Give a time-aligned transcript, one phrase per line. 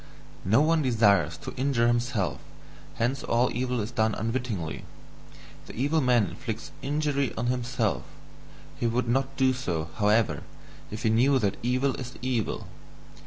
[0.45, 2.41] "No one desires to injure himself,
[2.95, 4.83] hence all evil is done unwittingly.
[5.67, 8.01] The evil man inflicts injury on himself;
[8.79, 10.41] he would not do so, however,
[10.89, 12.65] if he knew that evil is evil.